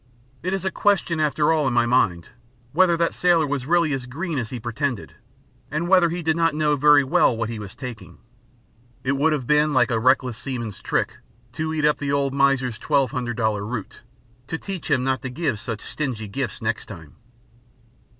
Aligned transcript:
It 0.41 0.51
is 0.51 0.65
a 0.65 0.71
question 0.71 1.19
after 1.19 1.53
all 1.53 1.67
in 1.67 1.75
my 1.75 1.85
mind, 1.85 2.29
whether 2.71 2.97
that 2.97 3.13
sailor 3.13 3.45
was 3.45 3.67
really 3.67 3.93
as 3.93 4.07
green 4.07 4.39
as 4.39 4.49
he 4.49 4.59
pretended, 4.59 5.13
and 5.69 5.87
whether 5.87 6.09
he 6.09 6.23
did 6.23 6.35
not 6.35 6.55
know 6.55 6.75
very 6.75 7.03
well 7.03 7.37
what 7.37 7.49
he 7.49 7.59
was 7.59 7.75
taking. 7.75 8.17
It 9.03 9.11
would 9.11 9.31
have 9.31 9.45
been 9.45 9.69
just 9.69 9.75
like 9.75 9.91
a 9.91 9.99
reckless 9.99 10.39
seaman's 10.39 10.81
trick 10.81 11.17
to 11.53 11.71
eat 11.71 11.85
up 11.85 11.99
the 11.99 12.11
old 12.11 12.33
miser's 12.33 12.79
twelve 12.79 13.11
hundred 13.11 13.37
dollar 13.37 13.63
root, 13.63 14.01
to 14.47 14.57
teach 14.57 14.89
him 14.89 15.03
not 15.03 15.21
to 15.21 15.29
give 15.29 15.59
such 15.59 15.81
stingy 15.81 16.27
gifts 16.27 16.63
next 16.63 16.87
time. 16.87 17.17